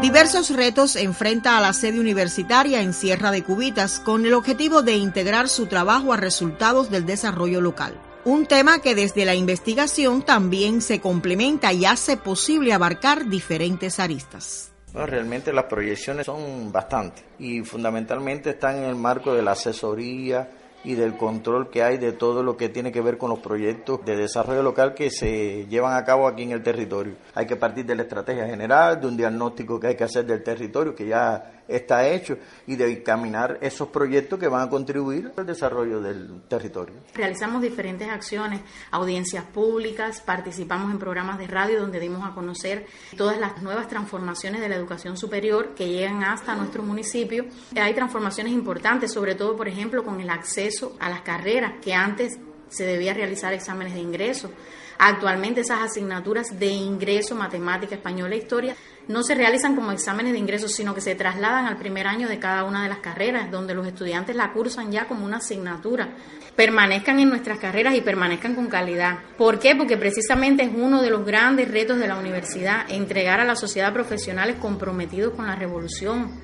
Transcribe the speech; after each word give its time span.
Diversos 0.00 0.50
retos 0.50 0.94
enfrenta 0.94 1.58
a 1.58 1.60
la 1.60 1.72
sede 1.72 1.98
universitaria 1.98 2.82
en 2.82 2.92
Sierra 2.92 3.32
de 3.32 3.42
Cubitas 3.42 3.98
con 3.98 4.24
el 4.24 4.34
objetivo 4.34 4.82
de 4.82 4.96
integrar 4.96 5.48
su 5.48 5.66
trabajo 5.66 6.12
a 6.12 6.16
resultados 6.16 6.88
del 6.88 7.04
desarrollo 7.04 7.60
local. 7.60 8.00
Un 8.24 8.46
tema 8.46 8.78
que 8.80 8.94
desde 8.94 9.24
la 9.24 9.34
investigación 9.34 10.22
también 10.22 10.82
se 10.82 11.00
complementa 11.00 11.72
y 11.72 11.84
hace 11.84 12.16
posible 12.16 12.72
abarcar 12.72 13.28
diferentes 13.28 13.98
aristas. 13.98 14.70
realmente 14.94 15.52
las 15.52 15.64
proyecciones 15.64 16.26
son 16.26 16.70
bastantes 16.70 17.24
y 17.40 17.62
fundamentalmente 17.62 18.50
están 18.50 18.76
en 18.76 18.84
el 18.84 18.94
marco 18.94 19.34
de 19.34 19.42
la 19.42 19.52
asesoría, 19.52 20.48
y 20.84 20.94
del 20.94 21.16
control 21.16 21.70
que 21.70 21.82
hay 21.82 21.98
de 21.98 22.12
todo 22.12 22.42
lo 22.42 22.56
que 22.56 22.68
tiene 22.68 22.92
que 22.92 23.00
ver 23.00 23.18
con 23.18 23.30
los 23.30 23.40
proyectos 23.40 24.04
de 24.04 24.16
desarrollo 24.16 24.62
local 24.62 24.94
que 24.94 25.10
se 25.10 25.66
llevan 25.66 25.96
a 25.96 26.04
cabo 26.04 26.28
aquí 26.28 26.44
en 26.44 26.52
el 26.52 26.62
territorio. 26.62 27.14
Hay 27.34 27.46
que 27.46 27.56
partir 27.56 27.84
de 27.84 27.96
la 27.96 28.02
estrategia 28.02 28.46
general, 28.46 29.00
de 29.00 29.06
un 29.08 29.16
diagnóstico 29.16 29.80
que 29.80 29.88
hay 29.88 29.96
que 29.96 30.04
hacer 30.04 30.24
del 30.24 30.42
territorio, 30.42 30.94
que 30.94 31.06
ya 31.06 31.62
está 31.66 32.08
hecho 32.08 32.38
y 32.66 32.76
de 32.76 33.02
caminar 33.02 33.58
esos 33.60 33.88
proyectos 33.88 34.38
que 34.38 34.48
van 34.48 34.66
a 34.66 34.70
contribuir 34.70 35.32
al 35.36 35.44
desarrollo 35.44 36.00
del 36.00 36.42
territorio. 36.48 36.94
Realizamos 37.14 37.60
diferentes 37.60 38.08
acciones, 38.08 38.62
audiencias 38.90 39.44
públicas, 39.44 40.22
participamos 40.22 40.90
en 40.90 40.98
programas 40.98 41.38
de 41.38 41.46
radio 41.46 41.80
donde 41.80 42.00
dimos 42.00 42.26
a 42.26 42.34
conocer 42.34 42.86
todas 43.18 43.38
las 43.38 43.60
nuevas 43.62 43.88
transformaciones 43.88 44.62
de 44.62 44.68
la 44.70 44.76
educación 44.76 45.18
superior 45.18 45.74
que 45.74 45.88
llegan 45.88 46.24
hasta 46.24 46.54
nuestro 46.54 46.82
municipio. 46.82 47.44
Hay 47.76 47.92
transformaciones 47.92 48.54
importantes, 48.54 49.12
sobre 49.12 49.34
todo, 49.34 49.54
por 49.54 49.68
ejemplo, 49.68 50.02
con 50.02 50.20
el 50.20 50.30
acceso 50.30 50.67
a 51.00 51.08
las 51.08 51.22
carreras 51.22 51.74
que 51.82 51.94
antes 51.94 52.38
se 52.68 52.84
debía 52.84 53.14
realizar 53.14 53.52
exámenes 53.52 53.94
de 53.94 54.00
ingreso. 54.00 54.52
Actualmente 54.98 55.60
esas 55.60 55.80
asignaturas 55.80 56.58
de 56.58 56.66
ingreso, 56.66 57.36
matemática, 57.36 57.94
español 57.94 58.32
e 58.32 58.38
historia 58.38 58.74
no 59.06 59.22
se 59.22 59.36
realizan 59.36 59.76
como 59.76 59.92
exámenes 59.92 60.32
de 60.32 60.40
ingreso, 60.40 60.68
sino 60.68 60.92
que 60.92 61.00
se 61.00 61.14
trasladan 61.14 61.66
al 61.66 61.78
primer 61.78 62.08
año 62.08 62.28
de 62.28 62.40
cada 62.40 62.64
una 62.64 62.82
de 62.82 62.88
las 62.88 62.98
carreras, 62.98 63.50
donde 63.50 63.74
los 63.74 63.86
estudiantes 63.86 64.34
la 64.34 64.52
cursan 64.52 64.90
ya 64.90 65.06
como 65.06 65.24
una 65.24 65.36
asignatura. 65.36 66.16
Permanezcan 66.56 67.20
en 67.20 67.28
nuestras 67.28 67.60
carreras 67.60 67.94
y 67.94 68.00
permanezcan 68.00 68.56
con 68.56 68.66
calidad. 68.66 69.20
¿Por 69.38 69.60
qué? 69.60 69.76
Porque 69.76 69.96
precisamente 69.96 70.64
es 70.64 70.70
uno 70.74 71.00
de 71.00 71.10
los 71.10 71.24
grandes 71.24 71.70
retos 71.70 71.98
de 71.98 72.08
la 72.08 72.18
universidad, 72.18 72.84
entregar 72.90 73.38
a 73.38 73.44
la 73.44 73.54
sociedad 73.54 73.92
profesionales 73.92 74.56
comprometidos 74.56 75.34
con 75.34 75.46
la 75.46 75.54
revolución. 75.54 76.42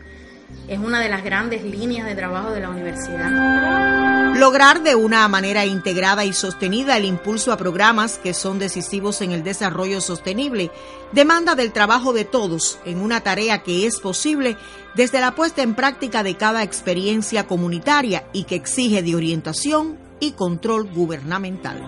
Es 0.68 0.78
una 0.78 1.00
de 1.00 1.08
las 1.08 1.22
grandes 1.22 1.62
líneas 1.62 2.06
de 2.06 2.14
trabajo 2.14 2.50
de 2.50 2.60
la 2.60 2.70
universidad. 2.70 4.34
Lograr 4.36 4.82
de 4.82 4.94
una 4.94 5.28
manera 5.28 5.64
integrada 5.64 6.24
y 6.24 6.32
sostenida 6.32 6.96
el 6.96 7.04
impulso 7.04 7.52
a 7.52 7.56
programas 7.56 8.18
que 8.18 8.34
son 8.34 8.58
decisivos 8.58 9.20
en 9.20 9.32
el 9.32 9.44
desarrollo 9.44 10.00
sostenible 10.00 10.70
demanda 11.12 11.54
del 11.54 11.72
trabajo 11.72 12.12
de 12.12 12.24
todos 12.24 12.78
en 12.84 13.00
una 13.00 13.20
tarea 13.20 13.62
que 13.62 13.86
es 13.86 14.00
posible 14.00 14.56
desde 14.96 15.20
la 15.20 15.34
puesta 15.34 15.62
en 15.62 15.74
práctica 15.74 16.22
de 16.22 16.36
cada 16.36 16.62
experiencia 16.62 17.46
comunitaria 17.46 18.24
y 18.32 18.44
que 18.44 18.56
exige 18.56 19.02
de 19.02 19.14
orientación 19.14 19.98
y 20.18 20.32
control 20.32 20.90
gubernamental. 20.92 21.80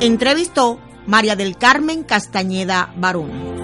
Entrevistó 0.00 0.80
María 1.06 1.36
del 1.36 1.56
Carmen 1.58 2.04
Castañeda 2.04 2.92
Barón. 2.96 3.63